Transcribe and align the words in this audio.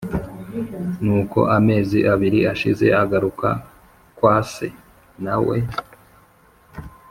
Nuko 1.03 1.39
amezi 1.57 1.99
abiri 2.13 2.39
ashize 2.53 2.85
agaruka 3.01 3.49
kwa 4.17 4.35
se 4.51 4.67
na 5.23 5.35
we 5.45 5.57